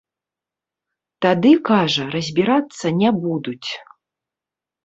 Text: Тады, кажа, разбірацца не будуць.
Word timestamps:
Тады, 1.25 1.51
кажа, 1.69 2.03
разбірацца 2.15 2.85
не 3.03 3.09
будуць. 3.27 3.69